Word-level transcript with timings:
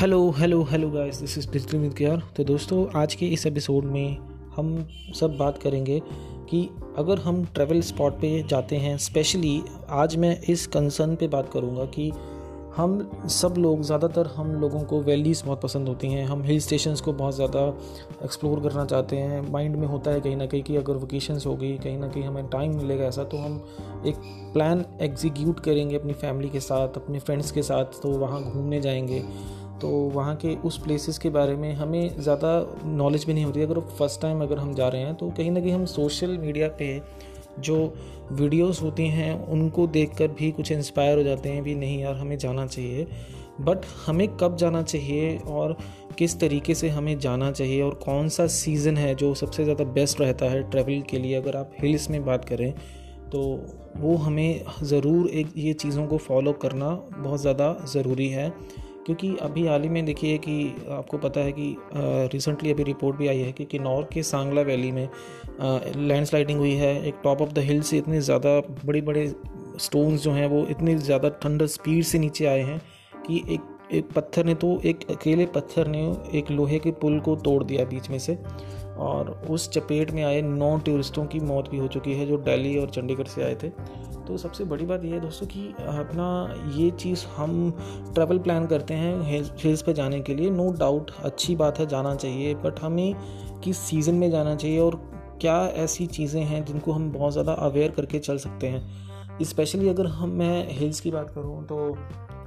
Hello 0.00 0.18
hello 0.30 0.62
hello 0.62 0.90
guys 0.90 1.16
this 1.16 1.36
is 1.38 1.48
digital 1.50 1.78
with 1.78 1.94
care 1.94 2.20
तो 2.36 2.44
दोस्तों, 2.44 2.84
आज 2.94 3.14
के 3.14 3.26
इस 3.26 3.46
एपिसोड 3.46 3.84
में 3.84 4.16
हम 4.56 4.86
सब 5.14 5.36
बात 5.36 5.58
करेंगे 5.58 6.00
कि 6.50 6.60
अगर 6.98 7.18
हम 7.18 7.44
ट्रैवल 7.44 7.80
स्पॉट 7.80 8.12
पे 8.12 8.30
जाते 8.42 8.76
हैं 8.76 8.96
स्पेशली 8.98 9.62
आज 9.90 10.16
मैं 10.16 10.40
इस 10.42 10.66
कंसर्न 10.66 11.16
पे 11.16 11.28
बात 11.28 11.50
करूँगा 11.52 11.84
कि 11.84 12.10
हम 12.76 13.26
सब 13.28 13.54
लोग, 13.58 13.82
ज़्यादातर 13.82 14.26
हम 14.26 14.52
लोगों 14.52 14.82
को 14.82 15.00
वैलीज़ 15.00 15.44
बहुत 15.44 15.60
पसंद 15.60 15.88
होती 15.88 16.08
हैं। 16.08 16.24
हम 16.26 16.42
हिल 16.42 16.60
स्टेशंस 16.60 17.00
को 17.00 17.12
बहुत 17.12 17.34
ज़्यादा 17.34 17.66
एक्सप्लोर 18.24 18.60
करना 18.60 18.84
चाहते 18.84 19.16
हैं। 19.16 19.40
माइंड 19.52 19.76
में 19.76 19.86
होता 19.86 20.10
है 20.10 20.20
कहीं 20.20 20.36
ना 20.36 20.46
कहीं 20.46 20.62
कि 20.62 20.76
अगर 20.76 20.96
वोकेशंस 20.96 21.46
होगी 21.46 21.76
कहीं 21.78 21.98
ना 21.98 22.08
कहीं 22.08 22.24
हमें 22.24 22.48
टाइम 22.48 22.76
मिलेगा 22.76 23.04
ऐसा 23.04 23.24
तो 23.24 23.38
हम 23.38 23.62
एक 24.06 24.14
प्लान 24.52 24.84
एग्जीक्यूट 25.00 25.60
करेंगे 25.60 25.96
अपनी 25.96 26.12
फैमिली 26.12 26.48
के 26.48 26.60
साथ, 26.60 26.88
अपने 26.88 27.18
फ्रेंड्स 27.18 27.50
के 27.50 27.62
साथ 27.62 28.02
तो 28.02 28.18
वहाँ 28.18 28.42
घूमने 28.42 28.80
जाएँगे। 28.80 29.24
तो 29.80 29.88
वहाँ 30.14 30.34
के 30.36 30.54
उस 30.58 30.78
प्लेसेस 30.78 31.18
के 31.18 31.30
बारे 31.30 31.56
में 31.56 31.72
हमें 31.74 32.20
ज़्यादा 32.20 32.50
नॉलेज 32.86 33.24
भी 33.24 33.34
नहीं 33.34 33.44
होती। 33.44 33.62
अगर 33.62 33.80
फ़र्स्ट 33.90 34.20
टाइम 34.22 34.42
अगर 34.42 34.58
हम 34.58 34.74
जा 34.74 34.88
रहे 34.88 35.02
हैं 35.02 35.14
तो 35.14 35.30
कहीं 35.30 35.50
ना 35.50 35.60
कहीं 35.60 35.72
हम 35.72 35.84
सोशल 35.86 36.36
मीडिया 36.38 36.68
पे 36.78 37.00
जो 37.60 37.76
वीडियोस 38.32 38.80
होती 38.82 39.06
हैं, 39.08 39.46
उनको 39.46 39.86
देखकर 39.88 40.28
भी 40.30 40.50
कुछ 40.52 40.72
इंस्पायर 40.72 41.16
हो 41.18 41.22
जाते 41.24 41.48
हैं 41.48 41.62
भी 41.62 41.74
नहीं 41.74 42.00
यार, 42.00 42.14
हमें 42.14 42.36
जाना 42.38 42.66
चाहिए। 42.66 43.06
बट 43.60 43.86
हमें 44.06 44.28
कब 44.36 44.56
जाना 44.56 44.82
चाहिए 44.82 45.36
और 45.48 45.76
किस 46.18 46.38
तरीके 46.40 46.74
से 46.74 46.88
हमें 46.88 47.18
जाना 47.18 47.50
चाहिए 47.52 47.80
और 47.82 47.94
कौन 48.04 48.28
सा 48.28 48.46
सीज़न 48.48 48.96
है 48.96 49.14
जो 49.14 49.34
सबसे 49.34 49.64
ज़्यादा 49.64 49.84
बेस्ट 49.92 50.20
रहता 50.20 50.46
है 50.46 50.62
ट्रैवल 50.70 51.02
के 51.10 51.18
लिए, 51.18 51.34
अगर 51.34 51.56
आप 51.56 51.72
हिल्स 51.80 52.08
में 52.10 52.24
बात 52.24 52.44
करें 52.44 52.72
तो 53.30 53.40
वो 53.96 54.14
हमें 54.16 54.64
ज़रूर 54.84 55.28
एक 55.30 55.52
ये 55.56 55.72
चीज़ों 55.74 56.06
को 56.06 56.18
फॉलो 56.18 56.52
करना 56.54 56.90
बहुत 57.12 57.40
ज़्यादा 57.40 57.76
ज़रूरी 57.88 58.28
है। 58.28 58.52
क्योंकि 59.08 59.36
अभी 59.42 59.66
हाल 59.66 59.82
ही 59.82 59.88
में 59.88 60.04
देखिए 60.04 60.38
कि 60.38 60.54
आपको 60.90 61.18
पता 61.18 61.40
है 61.40 61.52
कि 61.52 61.76
रिसेंटली 62.32 62.72
अभी 62.72 62.82
रिपोर्ट 62.82 63.16
भी 63.16 63.28
आई 63.28 63.38
है 63.38 63.52
कि 63.52 63.64
किन्नौर 63.64 64.08
के 64.12 64.22
सांगला 64.22 64.62
वैली 64.62 64.90
में 64.92 65.08
लैंडस्लाइडिंग 65.98 66.58
हुई 66.58 66.72
है। 66.74 66.92
एक 67.08 67.20
टॉप 67.24 67.42
ऑफ़ 67.42 67.52
द 67.52 67.58
हिल 67.58 67.80
से 67.82 67.98
इतने 67.98 68.20
ज़्यादा 68.20 68.58
बड़े 68.84 69.00
बड़े 69.00 69.26
स्टोन्स 69.80 70.22
जो 70.22 70.32
हैं 70.32 70.46
वो 70.46 70.64
इतने 70.70 70.96
ज़्यादा 70.98 71.30
थंडर 71.44 71.66
स्पीड 71.66 72.04
से 72.04 72.18
नीचे 72.18 72.46
आए 72.46 72.62
हैं 72.62 72.80
कि 73.26 73.42
एक 73.54 73.74
एक 73.92 74.08
पत्थर 74.16 74.44
ने 74.44 74.54
तो 74.54 74.78
एक 74.84 75.10
अकेले 75.10 75.46
पत्थर 75.46 75.86
ने 75.86 76.00
एक 76.38 76.50
लोहे 76.50 76.78
के 76.78 76.90
पुल 77.00 77.18
को 77.20 77.36
तोड़ 77.36 77.62
दिया 77.64 77.84
बीच 77.84 78.10
में 78.10 78.18
से। 78.18 78.34
और 78.98 79.30
उस 79.50 79.68
चपेट 79.70 80.10
में 80.10 80.22
आए 80.24 80.40
नौ 80.42 80.76
टूरिस्टों 80.78 81.24
की 81.26 81.40
मौत 81.40 81.70
भी 81.70 81.78
हो 81.78 81.86
चुकी 81.88 82.12
है, 82.12 82.26
जो 82.26 82.36
दिल्ली 82.38 82.76
और 82.78 82.90
चंडीगढ़ 82.90 83.26
से 83.26 83.42
आए 83.44 83.54
थे। 83.54 83.68
तो 84.26 84.36
सबसे 84.36 84.64
बड़ी 84.64 84.86
बात 84.86 85.04
यह 85.04 85.12
है 85.14 85.20
दोस्तों 85.20 85.46
कि 85.46 85.66
अपना 85.80 86.26
ये 86.76 86.90
चीज़ 86.92 87.24
हम 87.36 87.70
ट्रैवल 88.14 88.38
प्लान 88.38 88.66
करते 88.66 88.94
हैं 88.94 89.50
हिल्स 89.58 89.82
पे 89.82 89.92
जाने 89.94 90.20
के 90.20 90.34
लिए। 90.34 90.50
नो 90.50 90.70
डाउट 90.78 91.10
अच्छी 91.20 91.56
बात 91.56 91.78
है, 91.78 91.86
जाना 91.86 92.14
चाहिए 92.14 92.54
बट 92.56 92.80
हमें 92.80 93.14
किस 93.64 93.78
सीज़न 93.80 94.14
में 94.14 94.30
जाना 94.30 94.54
चाहिए 94.54 94.78
और 94.78 95.00
क्या 95.40 95.56
ऐसी 95.78 96.06
चीज़ें 96.08 96.42
हैं 96.42 96.64
जिनको 96.64 96.92
हम 96.92 97.10
बहुत 97.12 97.32
ज़्यादा 97.32 97.52
अवेयर 97.52 97.90
करके 97.90 98.18
चल 98.18 98.38
सकते 98.38 98.66
हैं। 98.66 99.44
स्पेशली 99.44 99.88
अगर 99.88 100.06
हम, 100.06 100.30
मैं 100.30 100.68
हिल्स 100.70 101.00
की 101.00 101.10
बात 101.10 101.30
करूँ 101.30 101.64
तो 101.66 101.76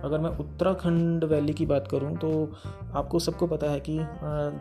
अगर 0.03 0.19
मैं 0.19 0.29
उत्तराखंड 0.29 1.23
वैली 1.23 1.53
की 1.53 1.65
बात 1.65 1.87
करूँ 1.87 2.15
तो 2.17 2.53
आपको 2.93 3.19
सबको 3.19 3.47
पता 3.47 3.69
है 3.71 3.79
कि 3.89 3.97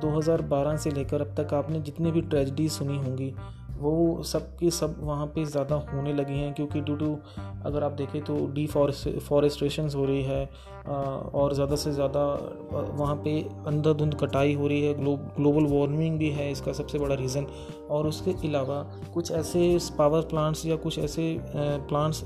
2012 0.06 0.76
से 0.76 0.90
लेकर 0.90 1.20
अब 1.20 1.34
तक 1.40 1.54
आपने 1.54 1.80
जितनी 1.80 2.12
भी 2.12 2.20
ट्रेजडी 2.20 2.68
सुनी 2.68 2.96
होंगी 2.96 3.34
वो 3.80 4.22
सब 4.22 4.56
के 4.56 4.70
सब 4.70 4.96
वहाँ 5.00 5.26
पे 5.26 5.44
ज़्यादा 5.44 5.76
होने 5.92 6.12
लगी 6.12 6.38
हैं 6.38 6.52
क्योंकि 6.54 6.80
ड्यू 6.80 6.96
टू 6.96 7.18
अगर 7.64 7.84
आप 7.84 7.92
देखें 7.92 8.20
तो 8.24 8.46
डी 8.46 8.66
फॉरेस्ट्रेशन 8.66 9.88
हो 9.96 10.04
रही 10.04 10.22
है 10.22 10.44
और 10.86 11.54
ज़्यादा 11.54 11.76
से 11.76 11.92
ज़्यादा 11.92 12.22
वहाँ 12.72 13.16
पे 13.16 13.40
अंधाधुंध 13.66 14.14
कटाई 14.14 14.54
हो 14.54 14.66
रही 14.66 14.82
है 14.82 14.94
ग्लो, 14.94 15.16
ग्लोबल 15.16 15.66
वार्मिंग 15.66 16.18
भी 16.18 16.30
है 16.30 16.50
इसका 16.52 16.72
सबसे 16.72 16.98
बड़ा 16.98 17.14
रीज़न 17.14 17.46
और 17.90 18.06
उसके 18.06 18.30
अलावा 18.48 18.82
कुछ 19.14 19.32
ऐसे 19.32 19.78
पावर 19.98 20.20
प्लांट्स 20.20 20.66
या 20.66 20.76
कुछ 20.76 20.98
ऐसे 20.98 21.36
प्लांट्स 21.56 22.24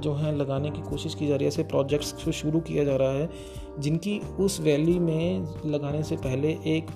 जो 0.00 0.14
हैं 0.14 0.32
लगाने 0.32 0.70
की 0.70 0.82
कोशिश 0.82 1.14
की 1.14 1.26
जा 1.26 1.36
रही 1.36 1.44
है 1.44 1.48
ऐसे 1.48 1.62
प्रोजेक्ट्स 1.62 2.30
शुरू 2.30 2.60
किया 2.60 2.84
जा 2.84 2.96
रहा 2.96 3.12
है 3.12 3.28
जिनकी 3.78 4.18
उस 4.40 4.60
वैली 4.60 4.98
में 4.98 5.46
लगाने 5.66 6.02
से 6.02 6.16
पहले 6.16 6.48
एक 6.66 6.86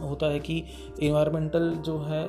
होता 0.00 0.26
है 0.26 0.38
कि 0.38 0.62
इन्वायरमेंटल 1.02 1.70
जो 1.86 1.98
है 1.98 2.24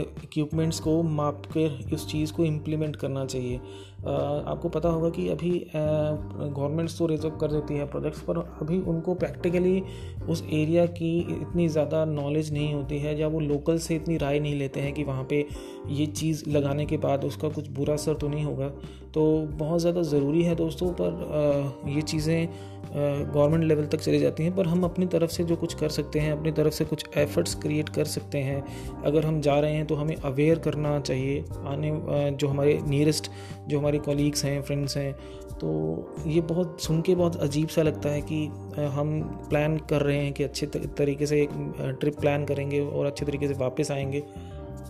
इक्विपमेंट्स 0.00 0.80
को 0.80 1.02
माप 1.02 1.42
कर 1.56 1.88
इस 1.94 2.06
चीज़ 2.06 2.32
को 2.32 2.44
इम्प्लीमेंट 2.44 2.96
करना 2.96 3.24
चाहिए। 3.24 3.60
आपको 3.98 4.68
पता 4.68 4.88
होगा 4.88 5.08
कि 5.10 5.28
अभी 5.28 5.50
गवर्नमेंट्स 5.74 6.98
तो 6.98 7.06
रिज़र्व 7.06 7.36
कर 7.36 7.52
देती 7.52 7.74
है 7.74 7.86
प्रोजेक्ट्स 7.86 8.20
पर 8.20 8.38
अभी 8.62 8.78
उनको 8.82 9.14
प्रैक्टिकली 9.14 9.82
उस 10.28 10.42
एरिया 10.44 10.84
की 10.92 11.18
इतनी 11.32 11.68
ज़्यादा 11.68 12.04
नॉलेज 12.04 12.52
नहीं 12.52 12.72
होती 12.74 12.98
है, 12.98 13.18
या 13.20 13.28
वो 13.28 13.40
लोकल 13.40 13.78
से 13.78 13.96
इतनी 13.96 14.16
राय 14.16 14.38
नहीं 14.40 14.54
लेते 14.54 14.80
हैं 14.80 14.92
कि 14.94 15.04
वहाँ 15.04 15.24
पे 15.24 15.44
ये 15.90 16.06
चीज़ 16.08 16.48
लगाने 16.50 16.86
के 16.86 16.96
बाद 16.98 17.24
उसका 17.24 17.48
कुछ 17.48 17.68
बुरा 17.70 17.94
असर 17.94 18.14
तो 18.14 18.28
नहीं 18.28 18.44
होगा। 18.44 18.68
तो 19.14 19.22
बहुत 19.58 19.80
ज़्यादा 19.80 20.02
ज़रूरी 20.04 20.42
है 20.42 20.54
दोस्तों, 20.54 20.92
पर 21.00 21.90
ये 21.90 22.02
चीज़ें 22.02 22.48
गवर्नमेंट 22.88 23.64
लेवल 23.64 23.86
तक 23.86 24.00
चली 24.00 24.18
जाती 24.18 24.42
हैं, 24.42 24.54
पर 24.56 24.66
हम 24.66 24.84
अपनी 24.84 25.06
तरफ़ 25.06 25.30
से 25.30 25.44
जो 25.44 25.56
कुछ 25.56 25.74
कर 25.74 25.88
सकते 25.88 26.18
हैं, 26.20 26.32
अपनी 26.32 26.52
तरफ़ 26.52 26.74
से 26.74 26.84
कुछ 26.84 27.04
एफर्ट्स 27.18 27.54
क्रिएट 27.54 27.88
कर 27.88 28.04
सकते 28.06 28.38
हैं। 28.40 28.62
अगर 29.02 29.26
हम 29.26 29.40
जा 29.40 29.58
रहे 29.60 29.72
हैं 29.72 29.86
तो 29.86 29.94
हमें 29.94 30.14
अवेयर 30.16 30.58
करना 30.58 30.98
चाहिए, 31.00 31.44
आने 31.66 31.90
जो 32.32 32.48
हमारे 32.48 32.78
नियरेस्ट 32.86 33.30
जो 33.68 33.78
हमारे 33.78 33.87
कॉलीग्स 33.96 34.44
हैं 34.44 34.62
फ्रेंड्स 34.62 34.96
हैं 34.96 35.12
तो 35.60 36.14
ये 36.26 36.40
बहुत, 36.40 36.80
सुन 36.80 37.00
के 37.02 37.14
बहुत 37.14 37.36
अजीब 37.36 37.68
सा 37.68 37.82
लगता 37.82 38.08
है 38.08 38.20
कि 38.22 38.44
हम 38.76 39.20
प्लान 39.48 39.76
कर 39.76 40.02
रहे 40.02 40.16
हैं 40.16 40.32
कि 40.32 40.44
अच्छे 40.44 40.66
तरीके 40.66 41.26
से 41.26 41.42
एक 41.42 41.96
ट्रिप 42.00 42.20
प्लान 42.20 42.44
करेंगे 42.44 42.80
और 42.80 43.06
अच्छे 43.06 43.26
तरीके 43.26 43.48
से 43.48 43.54
वापस 43.54 43.90
आएँगे। 43.90 44.22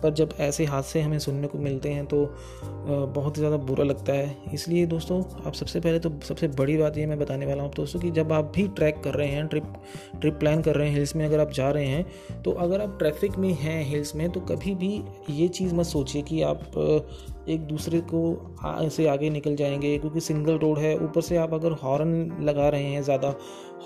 पर 0.03 0.13
जब 0.13 0.33
ऐसे 0.39 0.65
हादसे 0.65 1.01
हमें 1.01 1.19
सुनने 1.19 1.47
को 1.47 1.57
मिलते 1.57 1.89
हैं 1.89 2.05
तो 2.05 2.35
बहुत 3.13 3.37
ही 3.37 3.39
ज़्यादा 3.39 3.57
बुरा 3.57 3.83
लगता 3.83 4.13
है। 4.13 4.37
इसलिए 4.53 4.85
दोस्तों, 4.85 5.21
आप 5.47 5.53
सबसे 5.53 5.79
पहले 5.79 5.99
तो 5.99 6.09
सबसे 6.09 6.47
बड़ी 6.47 6.77
बात 6.77 6.97
ये 6.97 7.05
मैं 7.05 7.19
बताने 7.19 7.45
वाला 7.45 7.63
हूँ 7.63 7.71
दोस्तों 7.75 7.99
कि 7.99 8.11
जब 8.11 8.33
आप 8.33 8.51
भी 8.55 8.67
ट्रैक 8.67 9.01
कर 9.03 9.13
रहे 9.13 9.27
हैं 9.27 9.47
ट्रिप 9.47 9.73
ट्रिप 10.21 10.33
प्लान 10.33 10.61
कर 10.61 10.75
रहे 10.75 10.87
हैं 10.87 10.95
हिल्स 10.95 11.15
में 11.15 11.25
अगर 11.25 11.39
आप 11.39 11.51
जा 11.51 11.71
रहे 11.71 11.85
हैं 11.85 12.41
तो 12.43 12.51
अगर 12.51 12.81
आप 12.81 12.97
ट्रैफ़िक 12.99 13.37
में 13.37 13.53
हैं 13.53 13.83
हिल्स 13.85 14.15
में 14.15 14.29
तो 14.29 14.39
कभी 14.39 14.75
भी 14.75 15.03
ये 15.29 15.47
चीज़ 15.47 15.75
मत 15.75 15.85
सोचिए 15.85 16.21
कि 16.21 16.41
आप 16.41 16.71
एक 17.49 17.65
दूसरे 17.67 18.01
को 18.13 18.89
से 18.89 19.07
आगे 19.07 19.29
निकल 19.29 19.55
जाएँगे, 19.55 19.97
क्योंकि 19.97 20.19
सिंगल 20.19 20.57
रोड 20.57 20.77
है। 20.77 20.95
ऊपर 20.99 21.21
से 21.21 21.37
आप 21.37 21.53
अगर 21.53 21.71
हॉर्न 21.83 22.11
लगा 22.41 22.67
रहे 22.69 22.83
हैं 22.83 23.01
ज़्यादा 23.03 23.33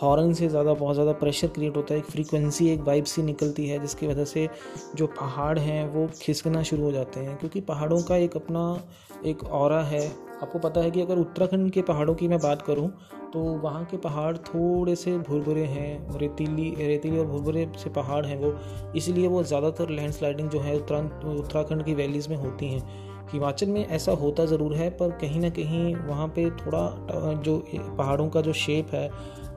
हॉर्न 0.01 0.33
से 0.33 0.47
ज़्यादा, 0.47 0.73
बहुत 0.73 0.93
ज़्यादा 0.95 1.11
प्रेशर 1.13 1.47
क्रिएट 1.47 1.77
होता 1.77 1.93
है, 1.93 1.99
एक 1.99 2.05
फ्रीक्वेंसी 2.05 2.69
एक 2.69 2.81
वाइब 2.81 3.05
सी 3.05 3.23
निकलती 3.23 3.67
है, 3.67 3.79
जिसकी 3.79 4.07
वजह 4.07 4.25
से 4.25 4.47
जो 4.95 5.07
पहाड़ 5.09 5.57
हैं 5.59 5.87
वो 5.89 6.07
खिसकना 6.21 6.63
शुरू 6.63 6.83
हो 6.83 6.91
जाते 6.91 7.19
हैं। 7.19 7.37
क्योंकि 7.37 7.61
पहाड़ों 7.63 8.01
का 8.03 8.15
एक 8.17 8.35
अपना 8.35 8.83
एक 9.25 9.43
और 9.45 9.73
है। 9.83 10.07
आपको 10.43 10.59
पता 10.59 10.81
है 10.81 10.91
कि 10.91 11.01
अगर 11.01 11.17
उत्तराखंड 11.17 11.71
के 11.71 11.81
पहाड़ों 11.81 12.13
की 12.15 12.27
मैं 12.27 12.39
बात 12.39 12.61
करूँ 12.61 12.91
तो 13.33 13.39
वहाँ 13.59 13.83
के 13.85 13.97
पहाड़ 13.97 14.35
थोड़े 14.37 14.95
से 14.95 15.17
भुरभुरे 15.19 15.63
हैं, 15.65 16.17
रेतीली 16.19 16.69
रेतीली 16.79 17.17
और 17.19 17.25
भुरभुरे 17.25 17.67
से 17.77 17.89
पहाड़ 17.89 18.25
हैं 18.25 18.37
वो। 18.39 18.53
इसलिए 18.95 19.27
वो 19.27 19.41
ज़्यादातर 19.43 19.89
लैंडस्लाइडिंग 19.89 20.49
जो 20.49 20.59
है 20.59 20.75
उत्तरा, 20.75 20.99
उत्तराखंड 21.31 21.83
की 21.85 21.93
वैलीज़ 21.93 22.29
में 22.29 22.35
होती 22.37 22.67
हैं। 22.67 23.11
हिमाचल 23.31 23.67
में 23.67 23.85
ऐसा 23.87 24.11
होता 24.13 24.45
ज़रूर 24.45 24.73
है, 24.75 24.89
पर 24.91 25.11
कहीं 25.21 25.39
ना 25.39 25.49
कहीं 25.51 25.95
वहाँ 25.97 26.27
पे 26.27 26.49
थोड़ा 26.57 27.33
जो 27.43 27.57
पहाड़ों 27.71 28.27
का 28.29 28.41
जो 28.41 28.53
शेप 28.55 28.93
है, 28.93 29.09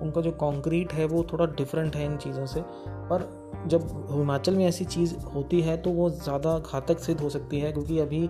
उनका 0.02 0.20
जो 0.20 0.30
कंक्रीट 0.34 0.92
है, 0.92 1.04
वो 1.06 1.26
थोड़ा 1.32 1.46
डिफरेंट 1.48 1.96
है 1.96 2.04
इन 2.06 2.16
चीज़ों 2.18 2.46
से। 2.46 2.60
पर 2.60 3.28
जब 3.66 3.88
हिमाचल 4.10 4.54
में 4.54 4.64
ऐसी 4.66 4.84
चीज़ 4.86 5.14
होती 5.26 5.60
है 5.60 5.76
तो 5.76 5.90
वो 5.92 6.08
ज़्यादा 6.12 6.58
घातक 6.60 6.98
सिद्ध 6.98 7.20
हो 7.20 7.28
सकती 7.30 7.60
है, 7.60 7.72
क्योंकि 7.72 7.98
अभी 7.98 8.28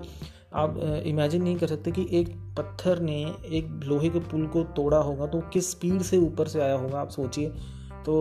आप 0.55 0.77
इमेजिन 1.07 1.43
नहीं 1.43 1.57
कर 1.57 1.67
सकते 1.67 1.91
कि 1.93 2.07
एक 2.13 2.29
पत्थर 2.59 3.01
ने 3.01 3.21
एक 3.51 3.81
लोहे 3.85 4.09
के 4.09 4.19
पुल 4.23 4.47
को 4.47 4.63
तोड़ा 4.77 4.99
होगा 4.99 5.27
तो 5.27 5.41
किस 5.53 5.71
स्पीड 5.71 6.03
से 6.03 6.19
ऊपर 6.19 6.49
से 6.49 6.61
आया 6.61 6.77
होगा, 6.77 7.01
आप 7.01 7.09
सोचिए। 7.11 7.49
तो 8.07 8.15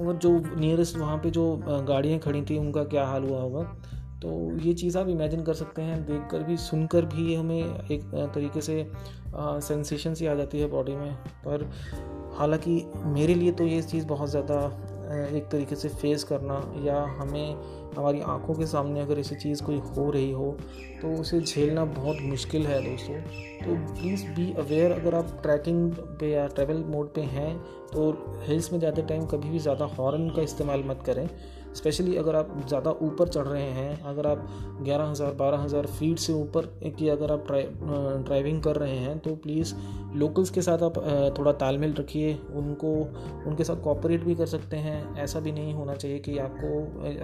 और 0.00 0.16
जो 0.16 0.30
नियरेस्ट 0.56 0.96
वहाँ 0.98 1.16
पे 1.18 1.30
जो 1.30 1.44
गाड़ियाँ 1.88 2.18
खड़ी 2.18 2.42
थी, 2.42 2.58
उनका 2.58 2.84
क्या 2.84 3.06
हाल 3.06 3.24
हुआ 3.24 3.40
होगा? 3.40 3.62
तो 4.22 4.30
ये 4.58 4.72
चीज़ 4.74 4.98
आप 4.98 5.08
इमेजिन 5.08 5.42
कर 5.42 5.54
सकते 5.54 5.82
हैं 5.82 6.04
देख 6.06 6.28
कर 6.30 6.42
भी, 6.42 6.56
सुनकर 6.56 7.04
भी 7.06 7.34
हमें 7.34 7.88
एक 7.90 8.02
तरीके 8.34 8.60
से 8.60 8.86
सेंसेशन 9.36 10.14
सी 10.14 10.26
आ 10.26 10.34
जाती 10.34 10.60
है 10.60 10.68
बॉडी 10.70 10.96
में। 10.96 11.14
पर 11.46 11.70
हालाँकि 12.38 12.82
मेरे 12.96 13.34
लिए 13.34 13.52
तो 13.52 13.66
ये 13.66 13.82
चीज़ 13.82 14.06
बहुत 14.06 14.30
ज़्यादा 14.30 14.64
एक 15.36 15.48
तरीके 15.52 15.76
से 15.76 15.88
फेस 15.90 16.24
करना 16.24 16.62
या 16.84 17.00
हमें 17.18 17.79
हमारी 17.96 18.20
आँखों 18.22 18.54
के 18.54 18.66
सामने 18.66 19.00
अगर 19.00 19.18
ऐसी 19.18 19.34
चीज़ 19.36 19.62
कोई 19.64 19.78
हो 19.88 20.10
रही 20.10 20.30
हो 20.32 20.56
तो 21.02 21.12
उसे 21.20 21.40
झेलना 21.40 21.84
बहुत 21.86 22.16
मुश्किल 22.22 22.66
है 22.66 22.82
दोस्तों। 22.82 23.20
तो 23.60 23.74
प्लीज़ 23.92 24.24
बी 24.26 24.52
अवेयर 24.58 24.92
अगर 24.92 25.14
आप 25.14 25.38
ट्रैकिंग 25.42 25.92
पे 26.20 26.30
या 26.30 26.46
ट्रैवल 26.48 26.84
मोड 26.88 27.12
पे 27.14 27.20
हैं 27.30 27.56
तो 27.92 28.10
हिल्स 28.46 28.72
में 28.72 28.78
जाते 28.80 29.02
टाइम 29.02 29.24
कभी 29.26 29.50
भी 29.50 29.58
ज़्यादा 29.58 29.84
हॉर्न 29.98 30.28
का 30.30 30.42
इस्तेमाल 30.42 30.84
मत 30.86 31.02
करें। 31.06 31.28
स्पेशली 31.74 32.16
अगर 32.16 32.36
आप 32.36 32.48
ज़्यादा 32.68 32.90
ऊपर 33.02 33.28
चढ़ 33.28 33.46
रहे 33.46 33.70
हैं, 33.70 34.02
अगर 34.02 34.26
आप 34.26 34.46
ग्यारह 34.82 35.04
हज़ार, 35.04 35.32
बारह 35.34 35.58
हज़ार 35.58 35.86
फीट 35.88 36.18
से 36.18 36.32
ऊपर 36.32 36.66
की 36.90 37.08
अगर 37.08 37.32
आप 37.32 37.46
ड्राइविंग 37.50 38.62
कर 38.62 38.76
रहे 38.76 38.96
हैं 38.96 39.18
तो 39.18 39.34
प्लीज़ 39.36 39.74
लोकल्स 40.14 40.50
के 40.50 40.62
साथ 40.62 40.82
आप 40.82 40.98
थोड़ा 41.38 41.52
तालमेल 41.54 41.94
रखिए। 41.94 42.32
उनको, 42.54 42.94
उनके 43.46 43.64
साथ 43.64 43.82
कॉपरेट 43.82 44.24
भी 44.24 44.34
कर 44.34 44.46
सकते 44.46 44.76
हैं। 44.78 45.16
ऐसा 45.18 45.40
भी 45.40 45.52
नहीं 45.52 45.74
होना 45.74 45.94
चाहिए 45.94 46.18
कि 46.18 46.36
आपको, 46.38 46.68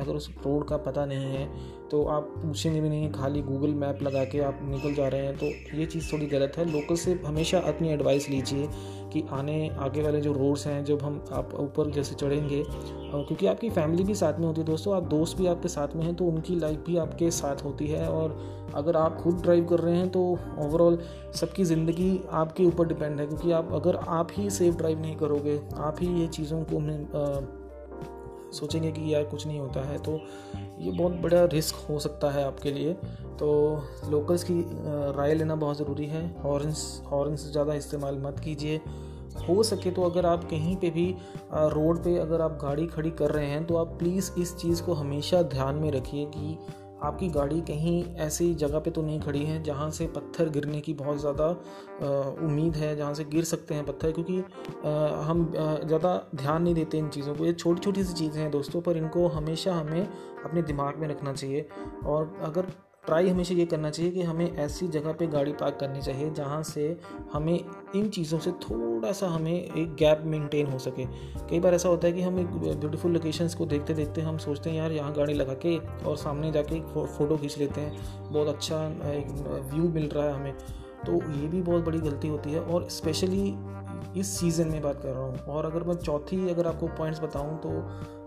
अगर 0.01 0.15
उस 0.15 0.29
रोड 0.57 0.69
का 0.69 0.77
पता 0.83 1.05
नहीं 1.07 1.27
है 1.29 1.49
तो 1.91 2.03
आप 2.05 2.33
पूछेंगे 2.37 2.81
भी 2.81 2.89
नहीं, 2.89 3.11
खाली 3.13 3.43
गूगल 3.43 3.75
मैप 3.77 3.99
लगा 4.03 4.25
के 4.25 4.41
आप 4.43 4.61
निकल 4.65 4.95
जा 4.95 5.09
रहे 5.09 5.27
हैं 5.27 5.37
तो 5.37 5.47
ये 5.79 5.87
चीज़ 5.87 6.13
थोड़ी 6.13 6.27
गलत 6.27 6.53
है। 6.59 6.65
लोकल 6.65 6.95
से 6.97 7.13
हमेशा 7.27 7.59
अपनी 7.67 7.89
एडवाइस 7.91 8.29
लीजिए 8.31 8.69
कि 9.13 9.23
आने, 9.33 9.69
आगे 9.71 10.03
वाले 10.03 10.21
जो 10.21 10.33
रोड्स 10.33 10.67
हैं, 10.67 10.85
जब 10.85 11.03
हम 11.03 11.25
आप 11.33 11.55
ऊपर 11.57 11.91
जैसे 11.91 12.15
चढ़ेंगे 12.17 12.63
क्योंकि 12.67 13.47
आपकी 13.47 13.71
फैमिली 13.71 14.05
भी 14.05 14.15
साथ 14.15 14.39
में 14.39 14.47
होती 14.47 14.61
है 14.61 14.67
दोस्तों, 14.67 14.97
आप 14.97 15.03
दोस्त 15.05 15.37
भी 15.39 15.47
आपके 15.47 15.69
साथ 15.69 15.95
में 15.97 16.05
हैं 16.05 16.15
तो 16.15 16.25
उनकी 16.27 16.57
लाइफ 16.57 16.85
भी 16.87 16.97
आपके 16.97 17.31
साथ 17.33 17.65
होती 17.65 17.87
है, 17.87 18.09
और 18.09 18.37
अगर 18.75 18.97
आप 18.97 19.17
खुद 19.17 19.41
ड्राइव 19.43 19.65
कर 19.67 19.81
रहे 19.81 19.97
हैं 19.97 20.09
तो 20.11 20.23
ओवरऑल 20.59 20.99
सबकी 21.35 21.65
ज़िंदगी 21.65 22.21
आपके 22.35 22.65
ऊपर 22.65 22.87
डिपेंड 22.87 23.21
है, 23.21 23.27
क्योंकि 23.27 23.53
आप, 23.53 23.73
अगर 23.73 23.97
आप 23.97 24.29
ही 24.33 24.51
सेफ़ 24.51 24.77
ड्राइव 24.77 25.01
नहीं 25.01 25.17
करोगे, 25.17 25.61
आप 25.77 25.97
ही 26.01 26.09
ये 26.21 26.27
चीज़ों 26.29 26.63
को 26.65 26.79
सोचेंगे 28.57 28.93
कि 28.93 29.13
यार 29.15 29.25
कुछ 29.25 29.47
नहीं 29.47 29.59
होता 29.61 29.87
है 29.89 29.99
तो 29.99 30.21
ये 30.81 30.91
बहुत 30.93 31.13
बड़ा 31.23 31.45
रिस्क 31.47 31.75
हो 31.89 31.99
सकता 31.99 32.31
है 32.31 32.45
आपके 32.45 32.73
लिए। 32.73 32.93
तो 33.39 33.49
लोकल्स 34.11 34.45
की 34.45 34.63
राय 35.17 35.35
लेना 35.35 35.55
बहुत 35.57 35.79
ज़रूरी 35.79 36.07
है। 36.07 36.25
हॉर्न्स 36.43 37.03
हॉर्नस 37.07 37.51
ज़्यादा 37.53 37.75
इस्तेमाल 37.75 38.19
मत 38.19 38.41
कीजिए। 38.41 38.81
हो 39.49 39.63
सके 39.63 39.91
तो 39.91 40.03
अगर 40.03 40.27
आप 40.27 40.45
कहीं 40.51 40.77
पे 40.77 40.91
भी 40.91 41.07
रोड 41.53 42.03
पे 42.05 42.17
अगर 42.19 42.41
आप 42.41 42.59
गाड़ी 42.63 42.87
खड़ी 42.87 43.11
कर 43.11 43.31
रहे 43.31 43.47
हैं 43.47 43.65
तो 43.67 43.77
आप 43.77 43.97
प्लीज़ 43.99 44.31
इस 44.41 44.55
चीज़ 44.57 44.83
को 44.83 44.95
हमेशा 44.95 45.43
ध्यान 45.49 45.75
में 45.75 45.91
रखिए 45.93 46.25
कि 46.27 46.59
आपकी 47.03 47.29
गाड़ी 47.29 47.61
कहीं 47.61 48.05
ऐसी 48.17 48.55
जगह 48.55 48.79
पे 48.79 48.91
तो 48.91 49.03
नहीं 49.03 49.21
खड़ी 49.21 49.45
है 49.45 49.63
जहाँ 49.63 49.91
से 49.91 50.07
पत्थर 50.07 50.49
गिरने 50.49 50.81
की 50.81 50.95
बहुत 50.95 51.19
ज़्यादा 51.21 51.49
उम्मीद 52.45 52.77
है 52.77 52.95
जहाँ 52.97 53.15
से 53.15 53.25
गिर 53.25 53.45
सकते 53.45 53.75
हैं 53.75 53.85
पत्थर 53.87 54.13
क्योंकि 54.13 54.39
आ, 54.39 55.23
हम 55.23 55.53
ज़्यादा 55.53 56.15
ध्यान 56.35 56.63
नहीं 56.63 56.75
देते 56.75 56.99
इन 56.99 57.09
चीज़ों 57.09 57.35
को। 57.35 57.45
ये 57.45 57.53
छोटी 57.53 57.81
छोटी 57.81 58.05
सी 58.05 58.15
चीज़ें 58.15 58.41
हैं 58.43 58.51
दोस्तों 58.51 58.81
पर 58.81 58.97
इनको 58.97 59.27
हमेशा 59.29 59.75
हमें 59.75 60.07
अपने 60.45 60.63
दिमाग 60.63 60.97
में 60.97 61.09
रखना 61.09 61.33
चाहिए। 61.33 61.69
और 62.07 62.37
अगर 62.43 62.67
ट्राई 63.07 63.29
हमेशा 63.29 63.55
ये 63.55 63.67
करना 63.67 63.91
चाहिए 63.91 64.13
कि 64.13 64.23
हमें 64.23 64.57
ऐसी 64.57 64.89
जगह 64.89 65.13
पे 65.13 65.27
गाड़ी 65.27 65.53
पार्क 65.53 65.77
करनी 65.81 66.03
चाहिए 66.03 66.31
जहाँ 66.31 66.63
से 66.63 67.01
हमें 67.33 67.65
इन 67.97 68.09
चीज़ों 68.09 68.39
से 68.39 68.51
थोड़ा 68.51 69.13
सा 69.13 69.29
हमें 69.29 69.53
एक 69.53 69.95
गैप 69.95 70.23
मेंटेन 70.25 70.67
हो 70.67 70.79
सके। 70.79 71.05
कई 71.51 71.61
बार 71.61 71.75
ऐसा 71.75 71.89
होता 71.89 72.07
है 72.07 72.13
कि 72.13 72.23
हम 72.23 72.39
एक 72.39 72.47
ब्यूटीफुल 72.47 73.13
लोकेशंस 73.13 73.55
को 73.55 73.67
देखते 73.67 73.95
देखते 73.95 74.21
हम 74.21 74.39
सोचते 74.39 74.71
हैं, 74.71 74.77
यार, 74.77 74.93
यहाँ 74.93 75.13
गाड़ी 75.13 75.35
लगा 75.35 75.55
के 75.55 75.77
और 75.79 76.17
सामने 76.17 76.53
जाके 76.53 76.81
फ़ोटो 77.07 77.37
खींच 77.37 77.59
लेते 77.59 77.81
हैं। 77.81 78.33
बहुत 78.33 78.49
अच्छा 78.49 78.87
एक 79.05 79.27
व्यू 79.75 79.89
मिल 79.89 80.09
रहा 80.09 80.25
है 80.25 80.35
हमें। 80.35 80.55
तो 81.07 81.15
ये 81.33 81.47
भी 81.49 81.63
बहुत 81.63 81.85
बड़ी 81.85 81.99
गलती 81.99 82.29
होती 82.29 82.53
है 82.53 82.61
और 82.61 82.89
स्पेशली 82.91 83.55
इस 84.21 84.29
सीज़न 84.39 84.69
में 84.69 84.81
बात 84.83 85.01
कर 85.03 85.09
रहा 85.09 85.23
हूँ। 85.23 85.39
और 85.47 85.67
अगर 85.67 85.83
मैं 85.83 85.95
चौथी 85.95 86.49
अगर 86.51 86.67
आपको 86.67 86.87
पॉइंट्स 86.99 87.21
बताऊँ 87.21 87.59
तो 87.61 87.69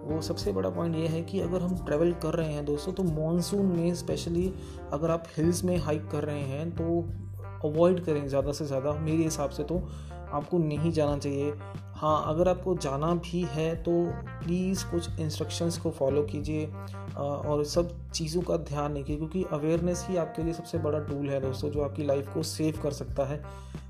वो 0.04 0.22
सबसे 0.22 0.52
बड़ा 0.52 0.70
पॉइंट 0.70 0.96
ये 0.96 1.08
है 1.08 1.22
कि 1.22 1.40
अगर 1.40 1.62
हम 1.62 1.76
ट्रैवल 1.86 2.12
कर 2.14 2.34
रहे 2.34 2.54
हैं 2.54 2.66
दोस्तों 2.66 2.94
तो 2.94 3.04
मॉनसून 3.04 3.66
में 3.66 3.94
स्पेशली 3.96 4.54
अगर 4.94 5.12
आप 5.12 5.24
हिल्स 5.38 5.64
में 5.64 5.78
हाइक 5.78 6.10
कर 6.12 6.24
रहे 6.24 6.42
हैं 6.42 6.70
तो 6.72 7.02
अवॉइड 7.66 8.04
करें 8.06 8.28
ज़्यादा 8.28 8.52
से 8.52 8.66
ज़्यादा। 8.66 8.92
मेरे 8.94 9.24
हिसाब 9.24 9.50
से 9.50 9.64
तो 9.64 9.82
आपको 10.34 10.58
नहीं 10.60 10.92
जाना 10.92 11.18
चाहिए। 11.18 11.54
हाँ 11.96 12.24
अगर 12.28 12.48
आपको 12.48 12.76
जाना 12.78 13.14
भी 13.16 13.42
है 13.52 13.76
तो 13.84 13.92
प्लीज़ 14.44 14.86
कुछ 14.92 15.20
इंस्ट्रक्शंस 15.20 15.78
को 15.78 15.90
फॉलो 15.92 16.22
कीजिए 16.24 16.66
और 17.18 17.64
सब 17.66 17.90
चीज़ों 18.12 18.42
का 18.42 18.58
ध्यान 18.60 18.98
रखिए, 18.98 19.16
क्योंकि 19.18 19.44
अवेयरनेस 19.54 20.06
ही 20.10 20.18
आपके 20.18 20.44
लिए 20.44 20.54
सबसे 20.54 20.78
बड़ा 20.78 21.00
टूल 21.02 21.30
है 21.30 21.40
दोस्तों, 21.42 21.70
जो 21.70 21.82
आपकी 21.82 22.06
लाइफ 22.06 22.34
को 22.34 22.44
सेव 22.46 22.80
कर 22.84 22.92
सकता 22.94 23.26
है। 23.26 23.42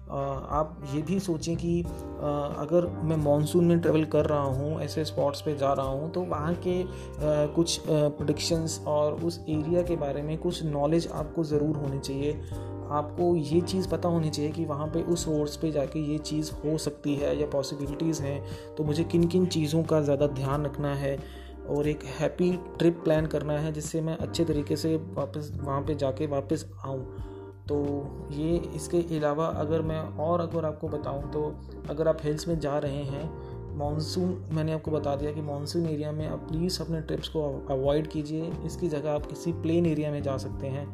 आप 0.09 0.77
ये 0.93 1.01
भी 1.01 1.19
सोचें 1.19 1.55
कि 1.55 1.81
अगर 1.81 2.87
मैं 3.03 3.17
मानसून 3.17 3.65
में 3.65 3.79
ट्रेवल 3.81 4.03
कर 4.05 4.25
रहा 4.25 4.43
हूँ, 4.43 4.79
ऐसे 4.81 5.03
स्पॉट्स 5.05 5.41
पे 5.41 5.55
जा 5.57 5.73
रहा 5.73 5.87
हूँ 5.87 6.11
तो 6.11 6.21
वहाँ 6.23 6.53
के 6.57 6.83
कुछ 7.55 7.79
प्रडिक्शंस 7.87 8.81
और 8.87 9.13
उस 9.23 9.39
एरिया 9.39 9.81
के 9.83 9.95
बारे 9.97 10.21
में 10.21 10.37
कुछ 10.37 10.63
नॉलेज 10.65 11.07
आपको 11.13 11.43
ज़रूर 11.43 11.77
होनी 11.77 11.99
चाहिए। 11.99 12.33
आपको 12.91 13.35
ये 13.35 13.59
चीज़ 13.61 13.87
पता 13.89 14.09
होनी 14.09 14.29
चाहिए 14.29 14.51
कि 14.51 14.65
वहाँ 14.65 14.87
पे 14.87 15.01
उस 15.03 15.27
रोड्स 15.27 15.55
पे 15.57 15.71
जाके 15.71 15.99
ये 16.01 16.17
चीज़ 16.19 16.51
हो 16.55 16.77
सकती 16.77 17.15
है 17.15 17.39
या 17.39 17.47
पॉसिबिलिटीज़ 17.47 18.21
हैं 18.23 18.75
तो 18.75 18.83
मुझे 18.83 19.03
किन 19.03 19.27
किन 19.27 19.45
चीज़ों 19.47 19.83
का 19.83 20.01
ज़्यादा 20.01 20.27
ध्यान 20.27 20.65
रखना 20.65 20.93
है 20.95 21.17
और 21.69 21.87
एक 21.87 22.03
हैप्पी 22.19 22.51
ट्रिप 22.79 23.01
प्लान 23.03 23.25
करना 23.25 23.59
है 23.59 23.71
जिससे 23.71 24.01
मैं 24.01 24.17
अच्छे 24.17 24.45
तरीके 24.45 24.75
से 24.75 24.95
वापस, 24.95 25.51
वहाँ 25.61 25.81
पे 25.81 25.95
जाके 25.95 26.27
वापस 26.27 26.65
आऊँ। 26.85 27.05
तो 27.67 27.77
ये 28.31 28.55
इसके 28.75 28.97
अलावा 29.17 29.45
अगर 29.57 29.81
मैं 29.81 29.99
और 30.19 30.41
अगर 30.41 30.65
आपको 30.65 30.87
बताऊँ 30.87 31.31
तो 31.31 31.43
अगर 31.89 32.07
आप 32.07 32.17
हिल्स 32.23 32.47
में 32.47 32.59
जा 32.59 32.77
रहे 32.77 33.03
हैं 33.05 33.77
मानसून 33.77 34.29
मैंने 34.53 34.73
आपको 34.73 34.91
बता 34.91 35.15
दिया 35.15 35.31
कि 35.31 35.41
मानसून 35.41 35.85
एरिया 35.85 36.11
में 36.11 36.27
आप 36.27 36.39
प्लीज़ 36.39 36.81
अपने 36.81 37.01
ट्रिप्स 37.01 37.27
को 37.27 37.43
अवॉइड 37.69 38.07
कीजिए। 38.07 38.51
इसकी 38.65 38.87
जगह 38.87 39.11
आप 39.11 39.25
किसी 39.25 39.53
प्लेन 39.53 39.85
एरिया 39.85 40.11
में 40.11 40.21
जा 40.23 40.37
सकते 40.37 40.67
हैं। 40.67 40.87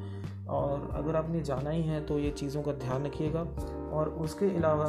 और 0.49 0.89
अगर 0.93 1.15
आपने 1.15 1.41
जाना 1.41 1.69
ही 1.69 1.81
है 1.83 2.05
तो 2.05 2.19
ये 2.19 2.31
चीज़ों 2.31 2.61
का 2.63 2.71
ध्यान 2.71 3.05
रखिएगा। 3.05 3.41
और 3.93 4.09
उसके 4.21 4.55
अलावा 4.57 4.85